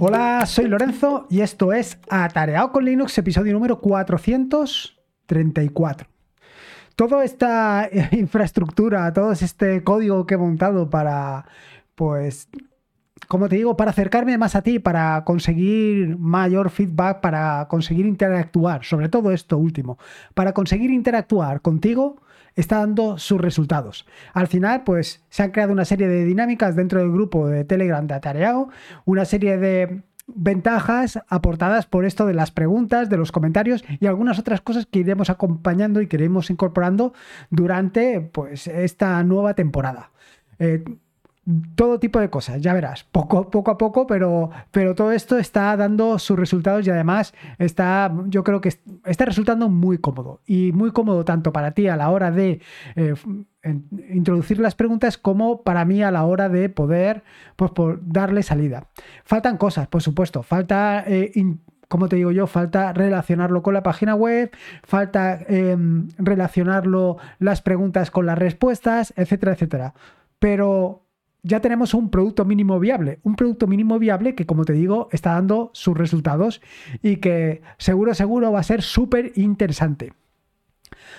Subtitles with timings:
[0.00, 6.08] Hola, soy Lorenzo y esto es Atareado con Linux, episodio número 434.
[6.96, 11.46] Toda esta infraestructura, todo este código que he montado para,
[11.94, 12.48] pues,
[13.28, 18.84] como te digo, para acercarme más a ti, para conseguir mayor feedback, para conseguir interactuar,
[18.84, 19.98] sobre todo esto último,
[20.34, 22.20] para conseguir interactuar contigo,
[22.56, 24.06] está dando sus resultados.
[24.32, 28.06] Al final, pues se han creado una serie de dinámicas dentro del grupo de Telegram
[28.06, 28.68] de Atareado,
[29.04, 34.38] una serie de ventajas aportadas por esto de las preguntas, de los comentarios y algunas
[34.38, 37.12] otras cosas que iremos acompañando y que iremos incorporando
[37.50, 40.10] durante pues, esta nueva temporada.
[40.58, 40.84] Eh,
[41.74, 46.18] todo tipo de cosas, ya verás, poco, a poco, pero, pero todo esto está dando
[46.18, 48.70] sus resultados y además está, yo creo que
[49.04, 52.60] está resultando muy cómodo y muy cómodo tanto para ti a la hora de
[52.96, 53.14] eh,
[54.10, 57.24] introducir las preguntas como para mí a la hora de poder
[57.56, 58.86] pues, darle salida.
[59.24, 61.04] Faltan cosas, por supuesto, falta...
[61.06, 61.32] Eh,
[61.86, 64.50] como te digo yo, falta relacionarlo con la página web,
[64.82, 69.94] falta em, relacionarlo las preguntas con las respuestas, etcétera, etcétera.
[70.40, 71.03] Pero
[71.44, 73.20] ya tenemos un producto mínimo viable.
[73.22, 76.60] Un producto mínimo viable que, como te digo, está dando sus resultados
[77.02, 80.14] y que seguro, seguro va a ser súper interesante.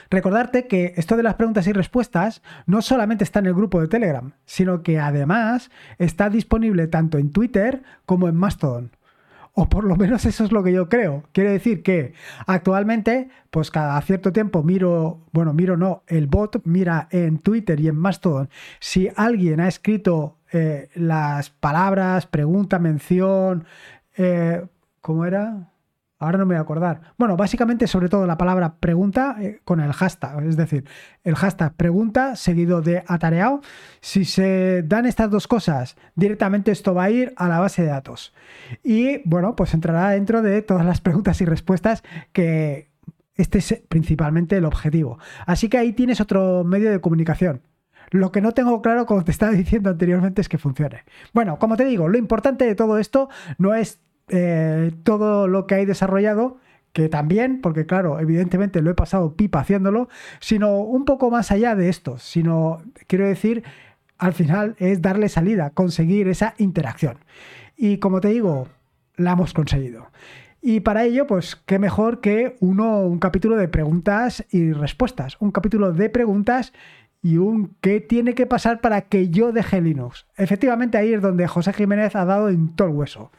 [0.10, 3.88] Recordarte que esto de las preguntas y respuestas no solamente está en el grupo de
[3.88, 8.95] Telegram, sino que además está disponible tanto en Twitter como en Mastodon.
[9.58, 11.24] O por lo menos eso es lo que yo creo.
[11.32, 12.14] Quiere decir que
[12.46, 17.88] actualmente, pues cada cierto tiempo miro, bueno, miro no, el bot mira en Twitter y
[17.88, 18.50] en Mastodon
[18.82, 23.66] si alguien ha escrito eh, las palabras, pregunta, mención,
[24.18, 24.66] eh,
[25.00, 25.70] ¿cómo era?
[26.18, 27.02] Ahora no me voy a acordar.
[27.18, 30.86] Bueno, básicamente sobre todo la palabra pregunta eh, con el hashtag, es decir,
[31.26, 33.62] el hashtag pregunta seguido de atareado.
[34.00, 37.90] Si se dan estas dos cosas, directamente esto va a ir a la base de
[37.90, 38.34] datos.
[38.82, 42.02] Y bueno, pues entrará dentro de todas las preguntas y respuestas
[42.32, 42.92] que
[43.36, 45.20] este es principalmente el objetivo.
[45.46, 47.62] Así que ahí tienes otro medio de comunicación.
[48.12, 51.04] Lo que no tengo claro, como te estaba diciendo anteriormente, es que funcione.
[51.34, 54.00] Bueno, como te digo, lo importante de todo esto no es
[54.30, 56.58] eh, todo lo que hay desarrollado,
[56.94, 60.08] que también, porque claro, evidentemente lo he pasado pipa haciéndolo,
[60.40, 63.64] sino un poco más allá de esto, sino, quiero decir,
[64.18, 67.18] al final es darle salida, conseguir esa interacción.
[67.76, 68.70] Y como te digo,
[69.18, 70.08] la hemos conseguido.
[70.62, 75.52] Y para ello, pues qué mejor que uno, un capítulo de preguntas y respuestas, un
[75.52, 76.74] capítulo de preguntas
[77.26, 80.28] y un qué tiene que pasar para que yo deje Linux.
[80.38, 83.32] Efectivamente ahí es donde José Jiménez ha dado en todo el hueso.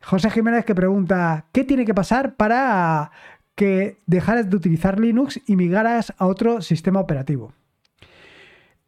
[0.00, 3.10] José Jiménez que pregunta, ¿qué tiene que pasar para
[3.54, 7.52] que dejaras de utilizar Linux y migraras a otro sistema operativo?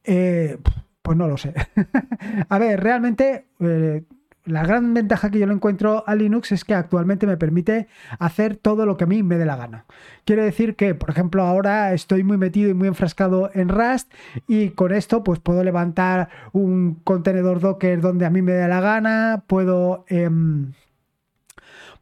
[0.02, 0.56] Eh,
[1.02, 1.52] pues no lo sé.
[2.48, 4.02] a ver, realmente eh,
[4.44, 7.86] la gran ventaja que yo le encuentro a Linux es que actualmente me permite
[8.18, 9.86] hacer todo lo que a mí me dé la gana.
[10.24, 14.12] Quiere decir que, por ejemplo, ahora estoy muy metido y muy enfrascado en Rust
[14.48, 18.80] y con esto pues puedo levantar un contenedor Docker donde a mí me dé la
[18.80, 20.04] gana, puedo...
[20.08, 20.72] Em,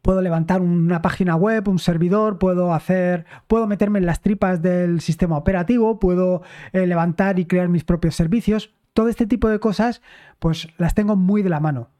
[0.02, 5.02] puedo levantar una página web, un servidor, puedo hacer, puedo meterme en las tripas del
[5.02, 6.40] sistema operativo, puedo
[6.72, 8.74] eh, levantar y crear mis propios servicios.
[8.94, 10.00] Todo este tipo de cosas,
[10.38, 11.90] pues las tengo muy de la mano.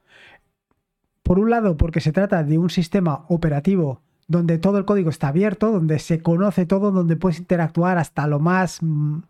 [1.22, 5.26] Por un lado, porque se trata de un sistema operativo donde todo el código está
[5.28, 9.22] abierto, donde se conoce todo, donde puedes interactuar hasta lo más mm,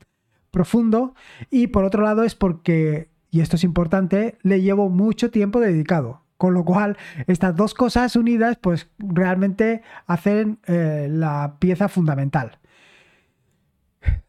[0.51, 1.15] profundo.
[1.51, 6.21] Y por otro lado es porque, y esto es importante, le llevo mucho tiempo dedicado.
[6.37, 12.59] Con lo cual, estas dos cosas unidas, pues realmente hacen eh, la pieza fundamental.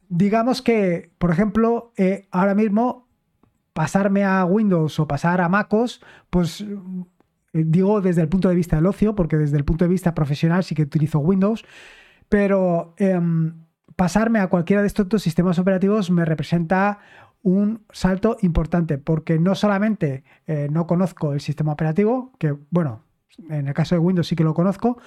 [0.07, 3.09] Digamos que, por ejemplo, eh, ahora mismo
[3.73, 6.65] pasarme a Windows o pasar a MacOS, pues
[7.53, 10.63] digo desde el punto de vista del ocio, porque desde el punto de vista profesional
[10.63, 11.65] sí que utilizo Windows,
[12.29, 16.99] pero em, pasarme a cualquiera de estos dos sistemas operativos me representa
[17.43, 23.03] un salto importante, porque no solamente eh, no conozco el sistema operativo, que bueno,
[23.49, 24.99] en el caso de Windows sí que lo conozco,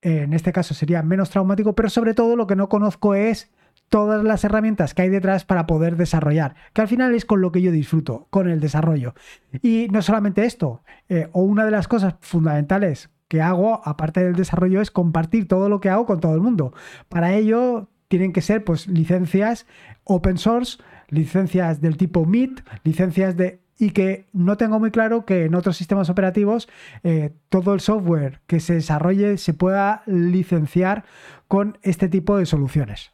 [0.00, 3.52] en este caso sería menos traumático, pero sobre todo lo que no conozco es
[3.92, 7.52] todas las herramientas que hay detrás para poder desarrollar, que al final es con lo
[7.52, 9.12] que yo disfruto, con el desarrollo.
[9.60, 14.34] Y no solamente esto, eh, o una de las cosas fundamentales que hago, aparte del
[14.34, 16.72] desarrollo, es compartir todo lo que hago con todo el mundo.
[17.10, 19.66] Para ello tienen que ser pues licencias
[20.04, 20.78] open source,
[21.08, 25.76] licencias del tipo MIT, licencias de y que no tengo muy claro que en otros
[25.76, 26.66] sistemas operativos
[27.02, 31.04] eh, todo el software que se desarrolle se pueda licenciar
[31.46, 33.12] con este tipo de soluciones.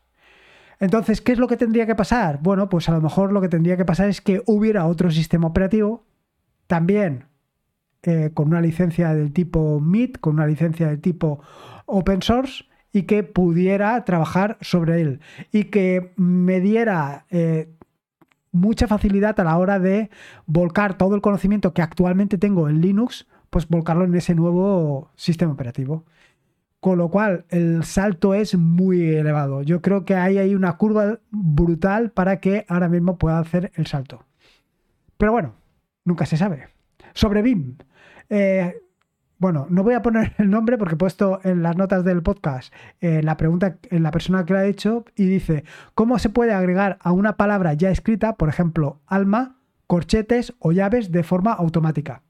[0.81, 2.41] Entonces, ¿qué es lo que tendría que pasar?
[2.43, 5.49] Bueno, pues a lo mejor lo que tendría que pasar es que hubiera otro sistema
[5.49, 6.05] operativo
[6.67, 7.25] también
[8.03, 11.41] eh, con una licencia del tipo MIT, con una licencia del tipo
[11.87, 15.21] open source y que pudiera trabajar sobre él
[15.51, 17.75] y que me diera eh,
[18.53, 20.11] mucha facilidad a la hora de
[20.47, 25.53] volcar todo el conocimiento que actualmente tengo en Linux, pues volcarlo en ese nuevo sistema
[25.53, 26.05] operativo.
[26.81, 29.63] Con lo cual, el salto es muy elevado.
[29.63, 33.87] Yo creo que hay ahí una curva brutal para que ahora mismo pueda hacer el
[33.87, 34.25] salto.
[35.17, 35.55] Pero bueno,
[36.05, 36.69] nunca se sabe.
[37.15, 37.79] Sobre BIM.
[38.31, 38.81] Eh,
[39.39, 42.73] bueno, no voy a poner el nombre porque he puesto en las notas del podcast
[43.01, 45.65] eh, la pregunta en la persona que lo ha hecho y dice,
[45.95, 51.13] ¿cómo se puede agregar a una palabra ya escrita, por ejemplo, alma, corchetes o llaves
[51.13, 52.23] de forma automática?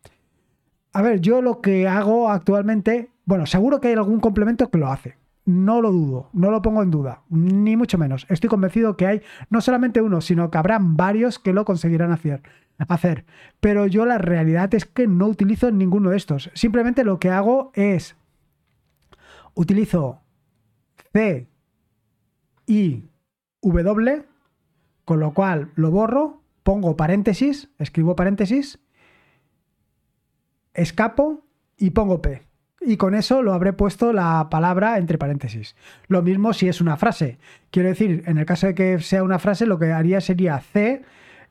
[0.93, 4.89] A ver, yo lo que hago actualmente, bueno, seguro que hay algún complemento que lo
[4.89, 5.19] hace.
[5.45, 8.25] No lo dudo, no lo pongo en duda, ni mucho menos.
[8.31, 9.21] Estoy convencido que hay
[9.51, 12.41] no solamente uno, sino que habrán varios que lo conseguirán hacer
[12.89, 13.27] hacer.
[13.61, 16.51] Pero yo la realidad es que no utilizo ninguno de estos.
[16.55, 18.17] Simplemente lo que hago es
[19.53, 20.23] utilizo
[21.13, 21.51] C
[22.67, 23.11] y
[23.61, 24.25] W,
[25.05, 28.79] con lo cual lo borro, pongo paréntesis, escribo paréntesis,
[30.73, 31.45] escapo
[31.77, 32.48] y pongo P.
[32.81, 35.75] Y con eso lo habré puesto la palabra entre paréntesis.
[36.07, 37.39] Lo mismo si es una frase.
[37.71, 41.03] Quiero decir, en el caso de que sea una frase, lo que haría sería C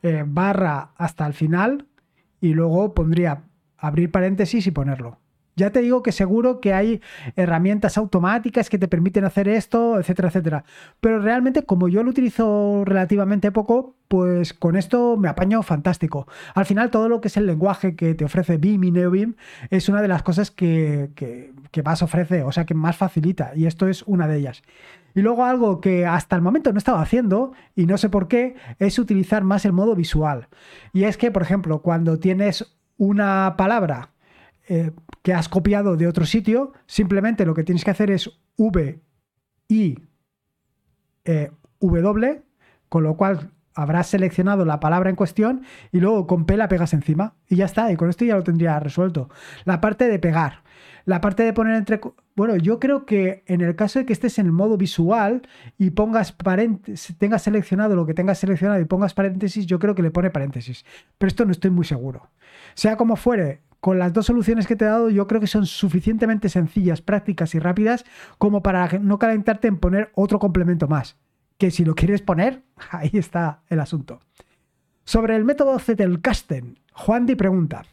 [0.04, 1.86] eh, barra hasta el final
[2.40, 3.44] y luego pondría
[3.78, 5.20] abrir paréntesis y ponerlo.
[5.58, 7.02] Ya te digo que seguro que hay
[7.36, 10.64] herramientas automáticas que te permiten hacer esto, etcétera, etcétera.
[11.02, 16.28] Pero realmente, como yo lo utilizo relativamente poco, pues con esto me apaño fantástico.
[16.54, 19.34] Al final, todo lo que es el lenguaje que te ofrece BIM y NeoBIM
[19.72, 23.52] es una de las cosas que, que más ofrece, o sea, que más facilita.
[23.56, 24.62] Y esto es una de ellas.
[25.16, 28.56] Y luego algo que hasta el momento no estaba haciendo, y no sé por qué,
[28.78, 30.50] es utilizar más el modo visual.
[30.94, 34.12] Y es que, por ejemplo, cuando tienes una palabra
[34.68, 34.92] eh,
[35.22, 39.02] que has copiado de otro sitio, simplemente lo que tienes que hacer es V,
[39.70, 40.00] I,
[41.26, 42.44] eh, W,
[42.90, 45.62] con lo cual habrás seleccionado la palabra en cuestión
[45.92, 47.36] y luego con P la pegas encima.
[47.48, 49.30] Y ya está, y con esto ya lo tendría resuelto.
[49.66, 50.64] La parte de pegar.
[51.06, 52.02] La parte de poner entre...
[52.36, 55.48] Bueno, yo creo que en el caso de que estés en el modo visual
[55.78, 60.02] y pongas paréntesis, tengas seleccionado lo que tengas seleccionado y pongas paréntesis, yo creo que
[60.02, 60.84] le pone paréntesis.
[61.18, 62.30] Pero esto no estoy muy seguro.
[62.74, 65.66] Sea como fuere, con las dos soluciones que te he dado, yo creo que son
[65.66, 68.06] suficientemente sencillas, prácticas y rápidas
[68.38, 71.18] como para no calentarte en poner otro complemento más.
[71.58, 74.20] Que si lo quieres poner, ahí está el asunto.
[75.06, 77.84] Sobre el método Zettelkasten, Juan Di pregunta.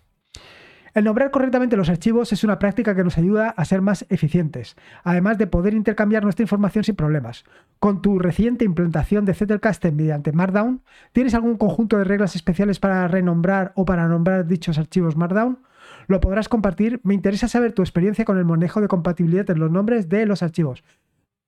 [0.95, 4.77] El nombrar correctamente los archivos es una práctica que nos ayuda a ser más eficientes,
[5.03, 7.45] además de poder intercambiar nuestra información sin problemas.
[7.81, 10.83] Con tu reciente implantación de Zettelkasten mediante Markdown,
[11.13, 15.59] ¿tienes algún conjunto de reglas especiales para renombrar o para nombrar dichos archivos Markdown?
[16.07, 17.01] Lo podrás compartir.
[17.03, 20.43] Me interesa saber tu experiencia con el manejo de compatibilidad en los nombres de los
[20.43, 20.85] archivos.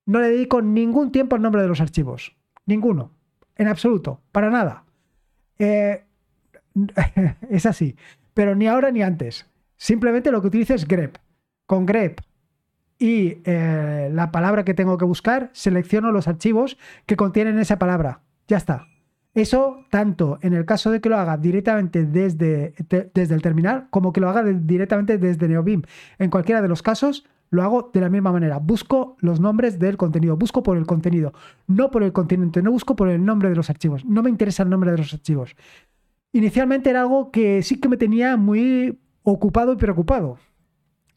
[0.07, 2.37] No le dedico ningún tiempo al nombre de los archivos.
[2.65, 3.13] Ninguno.
[3.57, 4.21] En absoluto.
[4.33, 4.85] Para nada.
[5.59, 6.05] Eh,
[7.51, 7.97] es así
[8.37, 9.47] pero ni ahora ni antes.
[9.79, 11.17] Simplemente lo que utilizo es grep.
[11.65, 12.21] Con grep
[12.99, 16.77] y eh, la palabra que tengo que buscar, selecciono los archivos
[17.07, 18.21] que contienen esa palabra.
[18.47, 18.89] Ya está.
[19.37, 22.75] Eso tanto en el caso de que lo haga directamente desde,
[23.15, 25.83] desde el terminal como que lo haga directamente desde NeoBeam.
[26.19, 28.59] En cualquiera de los casos lo hago de la misma manera.
[28.59, 31.33] Busco los nombres del contenido, busco por el contenido,
[31.69, 34.05] no por el continente, no busco por el nombre de los archivos.
[34.05, 35.55] No me interesa el nombre de los archivos
[36.37, 40.39] inicialmente era algo que sí que me tenía muy ocupado y preocupado.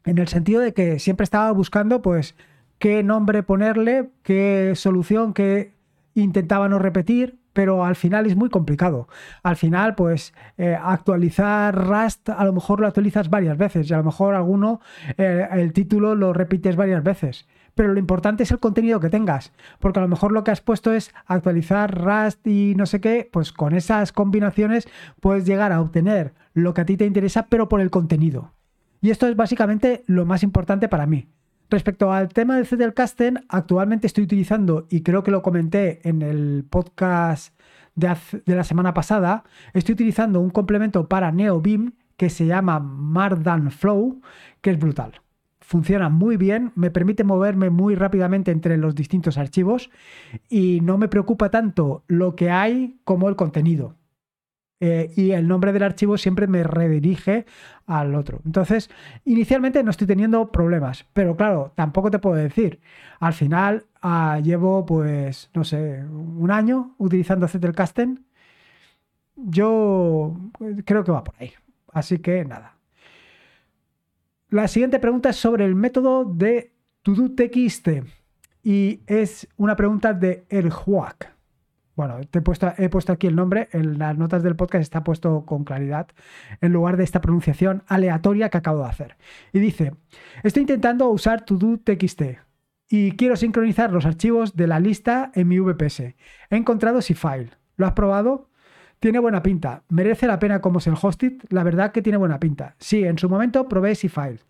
[0.04, 2.34] En el sentido de que siempre estaba buscando, pues,
[2.78, 5.74] qué nombre ponerle, qué solución que
[6.14, 9.08] intentaba no repetir, pero al final es muy complicado.
[9.42, 13.98] Al final, pues, eh, actualizar Rust, a lo mejor lo actualizas varias veces y a
[13.98, 14.80] lo mejor alguno,
[15.16, 19.52] eh, el título lo repites varias veces pero lo importante es el contenido que tengas,
[19.78, 23.28] porque a lo mejor lo que has puesto es actualizar Rust y no sé qué,
[23.32, 24.86] pues con esas combinaciones
[25.20, 28.52] puedes llegar a obtener lo que a ti te interesa, pero por el contenido.
[29.00, 31.28] Y esto es básicamente lo más importante para mí.
[31.70, 36.66] Respecto al tema de Zettelkasten, actualmente estoy utilizando, y creo que lo comenté en el
[36.68, 37.58] podcast
[37.94, 43.70] de, de la semana pasada, estoy utilizando un complemento para NeoBeam que se llama Mardan
[43.70, 44.20] Flow,
[44.60, 45.20] que es brutal
[45.70, 49.88] funciona muy bien, me permite moverme muy rápidamente entre los distintos archivos
[50.48, 53.94] y no me preocupa tanto lo que hay como el contenido.
[54.82, 57.44] Eh, y el nombre del archivo siempre me redirige
[57.86, 58.40] al otro.
[58.46, 58.90] Entonces,
[59.26, 62.80] inicialmente no estoy teniendo problemas, pero claro, tampoco te puedo decir.
[63.20, 68.24] Al final ah, llevo, pues, no sé, un año utilizando Zettelkasten.
[69.36, 70.36] Yo
[70.86, 71.52] creo que va por ahí.
[71.92, 72.76] Así que nada.
[74.48, 76.72] La siguiente pregunta es sobre el método de
[77.02, 77.88] TodoTXT
[78.62, 81.39] y es una pregunta de El Juac.
[82.00, 85.64] Bueno, te he, puesto, aquí el nombre, en las notas del podcast está puesto con
[85.64, 86.06] claridad
[86.62, 89.16] en lugar de esta pronunciación aleatoria que acabo de hacer.
[89.52, 89.92] Y dice,
[90.42, 92.22] estoy intentando usar TodoTXT
[92.88, 96.00] y quiero sincronizar los archivos de la lista en mi VPS.
[96.00, 96.16] He
[96.56, 97.50] encontrado file.
[97.76, 98.48] ¿Lo has probado?
[98.98, 99.82] Tiene buena pinta.
[99.90, 101.34] ¿Merece la pena como es el hosted?
[101.50, 102.76] La verdad que tiene buena pinta.
[102.78, 104.40] Sí, en su momento probé file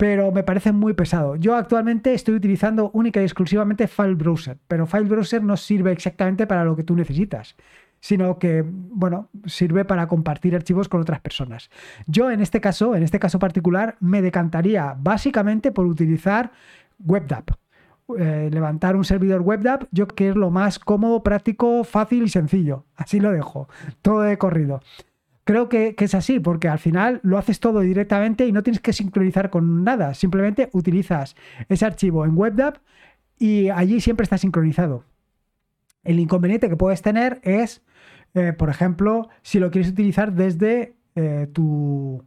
[0.00, 1.36] pero me parece muy pesado.
[1.36, 6.46] Yo actualmente estoy utilizando única y exclusivamente File Browser, pero File Browser no sirve exactamente
[6.46, 7.54] para lo que tú necesitas,
[8.00, 11.68] sino que, bueno, sirve para compartir archivos con otras personas.
[12.06, 16.50] Yo en este caso, en este caso particular, me decantaría básicamente por utilizar
[17.00, 17.44] WebDAV.
[18.18, 22.30] Eh, levantar un servidor WebDAV, yo creo que es lo más cómodo, práctico, fácil y
[22.30, 22.86] sencillo.
[22.96, 23.68] Así lo dejo,
[24.00, 24.80] todo de corrido
[25.44, 28.92] creo que, es así, porque al final lo haces todo directamente y no tienes que
[28.92, 30.14] sincronizar con nada.
[30.14, 31.36] Simplemente utilizas
[31.68, 32.74] ese archivo en WebDAV
[33.38, 35.04] y allí siempre está sincronizado.
[36.04, 37.82] El inconveniente que puedes tener es,
[38.34, 42.24] eh, por ejemplo, si lo quieres utilizar desde eh, tu,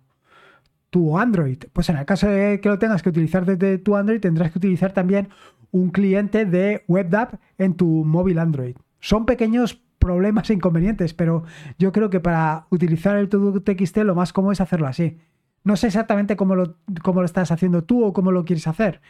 [0.90, 1.58] tu Android.
[1.74, 4.60] Pues en el caso de que lo tengas que utilizar desde tu Android, tendrás que
[4.60, 5.30] utilizar también
[5.72, 8.76] un cliente de WebDAV en tu móvil Android.
[9.00, 11.44] Son pequeños problemas e inconvenientes, pero
[11.80, 15.18] yo creo que para utilizar el TXT lo más cómodo es hacerlo así.
[15.64, 19.02] No sé exactamente cómo lo, cómo lo estás haciendo tú o cómo lo quieres hacer,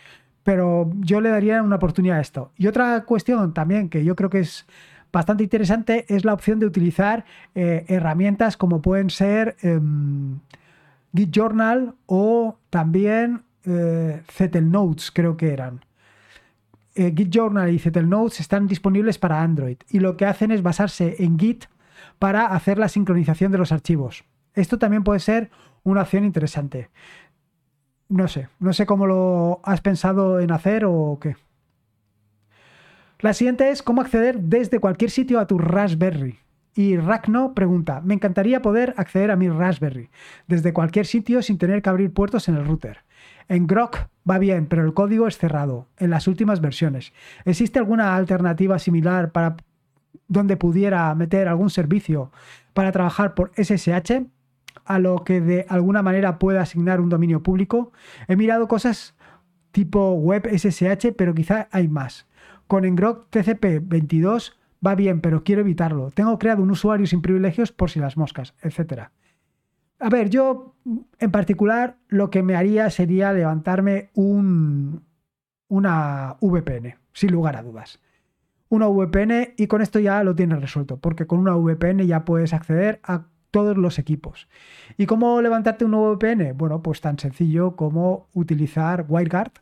[0.44, 2.52] pero yo le daría una oportunidad a esto.
[2.58, 4.68] Y otra cuestión también que yo creo que es
[5.12, 10.40] bastante interesante es la opción de utilizar eh, herramientas como pueden ser em,
[11.16, 14.22] Git Journal o también eh,
[14.62, 15.82] Notes, creo que eran.
[16.96, 21.16] Eh, Git Journal y Notes están disponibles para Android y lo que hacen es basarse
[21.20, 21.66] en Git
[22.20, 24.24] para hacer la sincronización de los archivos.
[24.54, 25.50] Esto también puede ser
[25.84, 26.90] una opción interesante.
[28.10, 31.36] No sé, no sé cómo lo has pensado en hacer o qué.
[33.20, 36.40] La siguiente es cómo acceder desde cualquier sitio a tu Raspberry.
[36.76, 40.10] Y Ragno pregunta, me encantaría poder acceder a mi Raspberry
[40.48, 43.00] desde cualquier sitio sin tener que abrir puertos en el router.
[43.48, 47.14] En Grok va bien, pero el código es cerrado en las últimas versiones.
[47.46, 49.58] ¿Existe alguna alternativa similar para
[50.28, 52.32] donde pudiera meter algún servicio
[52.74, 54.26] para trabajar por SSH
[54.86, 57.92] a lo que de alguna manera pueda asignar un dominio público?
[58.28, 59.16] He mirado cosas
[59.72, 62.28] tipo web SSH, pero quizá hay más.
[62.68, 66.12] Con Ngrok TCP 22 va bien, pero quiero evitarlo.
[66.12, 69.12] Tengo creado un usuario sin privilegios por si las moscas, etcétera.
[70.04, 70.76] A ver, yo
[71.18, 75.06] en particular lo que me haría sería levantarme un,
[75.70, 78.02] una VPN, sin lugar a dudas.
[78.68, 82.54] Una VPN y con esto ya lo tienes resuelto, porque con una VPN ya puedes
[82.54, 84.50] acceder a todos los equipos.
[84.98, 86.58] ¿Y cómo levantarte una VPN?
[86.58, 89.54] Bueno, pues tan sencillo como utilizar WireGuard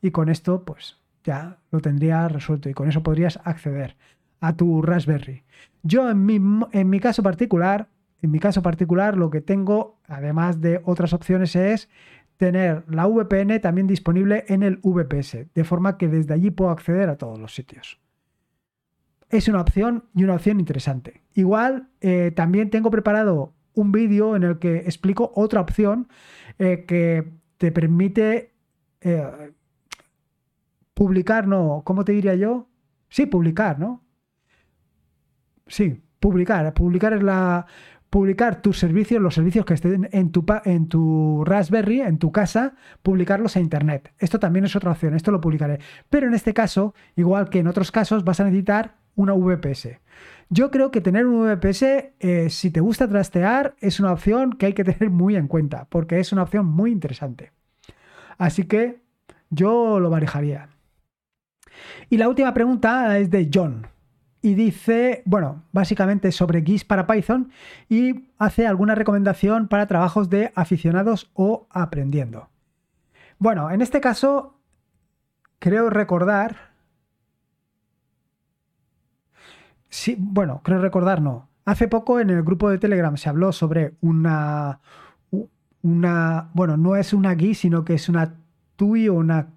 [0.00, 3.98] y con esto pues ya lo tendrías resuelto y con eso podrías acceder
[4.40, 5.42] a tu Raspberry.
[5.82, 6.40] Yo en mi,
[6.72, 7.88] en mi caso particular
[8.22, 11.88] en mi caso particular, lo que tengo, además de otras opciones, es
[12.36, 17.08] tener la VPN también disponible en el VPS, de forma que desde allí puedo acceder
[17.08, 18.00] a todos los sitios.
[19.28, 21.22] Es una opción y una opción interesante.
[21.34, 26.08] Igual, eh, también tengo preparado un vídeo en el que explico otra opción
[26.58, 28.52] eh, que te permite
[29.00, 29.52] eh,
[30.94, 32.68] publicar, no, ¿cómo te diría yo?
[33.08, 34.04] Sí, publicar, ¿no?
[35.66, 36.72] Sí, publicar.
[36.74, 37.66] Publicar es la,
[38.12, 43.60] publicar tus servicios, los servicios que estén en tu, Raspberry, en tu casa, publicarlos a
[43.60, 44.12] Internet.
[44.18, 45.80] Esto también es otra opción, esto lo publicaré.
[46.10, 49.98] Pero en este caso, igual que en otros casos, vas a necesitar una VPS.
[50.50, 54.66] Yo creo que tener un VPS, eh, si te gusta trastear, es una opción que
[54.66, 57.52] hay que tener muy en cuenta, porque es una opción muy interesante.
[58.36, 59.00] Así que
[59.48, 60.68] yo lo barajaría.
[62.10, 63.86] Y la última pregunta es de John
[64.42, 67.50] y dice, bueno, básicamente sobre GIS para Python
[67.88, 72.48] y hace alguna recomendación para trabajos de aficionados o aprendiendo.
[73.38, 74.58] Bueno, en este caso,
[75.60, 76.72] creo recordar...
[79.88, 81.48] Sí, bueno, creo recordar no.
[81.64, 84.80] Hace poco en el grupo de Telegram se habló sobre una...
[85.82, 88.41] una bueno, no es una GIS, sino que es una
[88.82, 89.48] O una...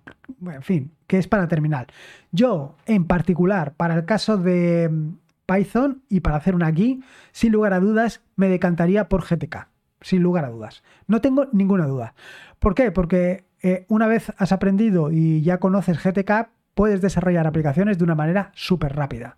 [0.46, 1.88] En fin, que es para terminal.
[2.32, 7.52] Yo, en particular, para el caso de mm, Python y para hacer una GUI, sin
[7.52, 9.68] lugar a dudas, me decantaría por GTK.
[10.02, 10.84] Sin lugar a dudas.
[11.08, 12.14] No tengo ninguna duda.
[12.60, 12.92] ¿Por qué?
[12.92, 18.16] Porque eh, una vez has aprendido y ya conoces GTK, puedes desarrollar aplicaciones de una
[18.16, 19.38] manera súper rápida.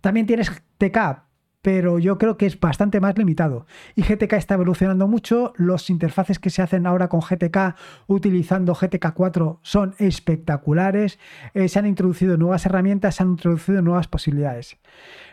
[0.00, 1.22] También tienes TK,
[1.62, 3.66] pero yo creo que es bastante más limitado.
[3.96, 7.74] Y GTK está evolucionando mucho, los interfaces que se hacen ahora con GTK
[8.06, 11.18] utilizando GTK 4 son espectaculares,
[11.54, 14.78] eh, se han introducido nuevas herramientas, se han introducido nuevas posibilidades.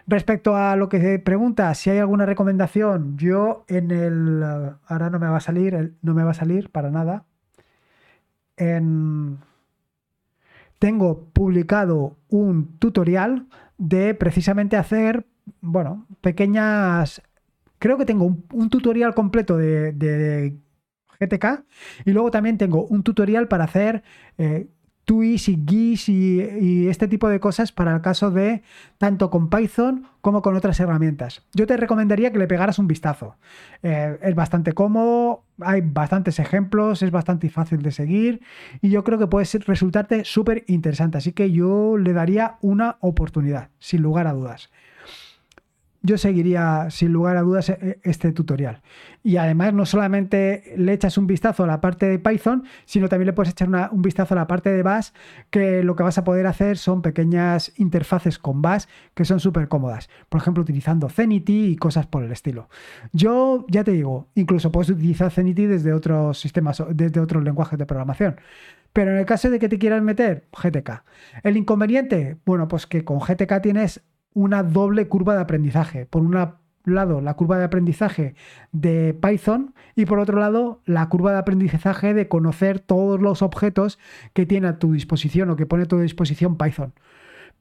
[0.07, 4.43] Respecto a lo que pregunta, si hay alguna recomendación, yo en el...
[4.87, 7.25] Ahora no me va a salir, no me va a salir para nada.
[10.79, 15.25] tengo publicado un tutorial de precisamente hacer,
[15.61, 17.21] bueno, pequeñas...
[17.79, 20.57] Creo que tengo un, tutorial completo de,
[21.19, 21.63] GTK
[22.05, 24.03] y luego también tengo un tutorial para hacer
[24.37, 24.67] eh,
[25.07, 28.63] y GIS y, este tipo de cosas para el caso de
[28.97, 31.45] tanto con Python como con otras herramientas.
[31.53, 33.35] Yo te recomendaría que le pegaras un vistazo.
[33.83, 38.41] Eh, es bastante cómodo, hay bastantes ejemplos, es bastante fácil de seguir
[38.81, 41.19] y yo creo que puede resultarte súper interesante.
[41.19, 44.71] Así que yo le daría una oportunidad, sin lugar a dudas
[46.05, 48.81] yo seguiría sin lugar a dudas e, este tutorial.
[49.23, 53.27] Y además no solamente le echas un vistazo a la parte de Python, sino también
[53.27, 55.09] le puedes echar un vistazo a la parte de Bash,
[55.49, 59.67] que lo que vas a poder hacer son pequeñas interfaces con Bash que son súper
[59.67, 60.09] cómodas.
[60.29, 62.69] Por ejemplo, utilizando Zenity y cosas por el estilo.
[63.11, 67.85] Yo ya te digo, incluso puedes utilizar Zenity desde otros sistemas, desde otros lenguajes de
[67.85, 68.35] programación.
[68.93, 71.03] Pero en el caso de que te quieras meter, GTK.
[71.43, 74.01] El inconveniente, bueno, pues que con GTK tienes
[74.35, 76.05] una doble curva de aprendizaje.
[76.05, 76.33] Por un
[76.83, 78.35] lado, la curva de aprendizaje
[78.71, 83.97] de Python y por otro lado, la curva de aprendizaje de conocer todos los objetos
[84.33, 86.93] que tiene a tu disposición o que pone a tu disposición Python.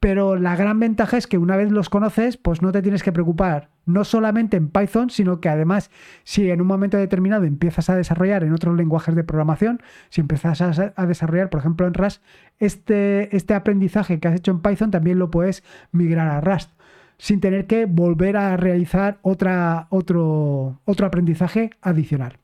[0.01, 3.13] Pero la gran ventaja es que una vez los conoces, pues no te tienes que
[3.13, 5.91] preocupar no solamente en Python, sino que además
[6.25, 10.61] si en un momento determinado empiezas a desarrollar en otros lenguajes de programación, si empiezas
[10.61, 12.23] a, desarrollar, por ejemplo, en Rust,
[12.59, 15.63] este, este aprendizaje que has hecho en Python también lo puedes
[15.93, 16.71] migrar a Rust
[17.19, 22.39] sin tener que volver a realizar otra, otro, otro aprendizaje adicional.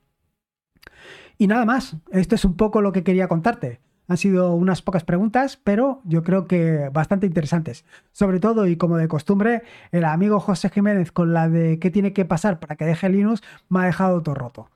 [1.38, 3.80] Y nada más, esto es un poco lo que quería contarte.
[4.10, 7.84] Han sido unas pocas preguntas, pero yo creo que bastante interesantes.
[8.10, 12.12] Sobre todo, y como de costumbre, el amigo José Jiménez con la de qué tiene
[12.12, 14.68] que pasar para que deje Linux me ha dejado todo roto.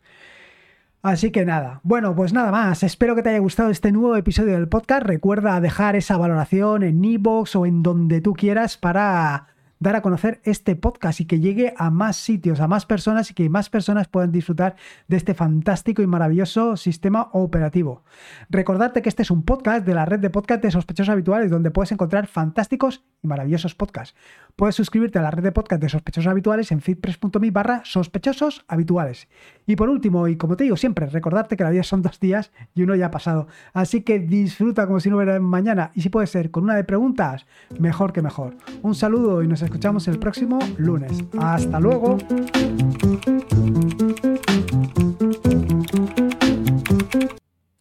[1.02, 2.84] Así que nada, bueno, pues nada más.
[2.84, 5.04] Espero que te haya gustado este nuevo episodio del podcast.
[5.04, 10.40] Recuerda dejar esa valoración en iVoox o en donde tú quieras para dar a conocer
[10.44, 14.08] este podcast y que llegue a más sitios, a más personas y que más personas
[14.08, 14.76] puedan disfrutar
[15.08, 18.04] de este fantástico y maravilloso sistema operativo.
[18.48, 21.70] Recordarte que este es un podcast de la red de podcast de sospechosos habituales donde
[21.70, 24.14] puedes encontrar fantásticos y maravillosos podcasts.
[24.56, 29.28] Puedes suscribirte a la red de podcast de sospechosos habituales en feedpress.me barra sospechosos habituales.
[29.66, 32.52] Y por último, y como te digo siempre, recordarte que la vida son dos días
[32.74, 33.48] y uno ya ha pasado.
[33.72, 36.84] Así que disfruta como si no hubiera mañana y si puede ser con una de
[36.84, 37.46] preguntas,
[37.78, 38.56] mejor que mejor.
[38.82, 41.24] Un saludo y nos escuchamos el próximo lunes.
[41.36, 42.16] Hasta luego.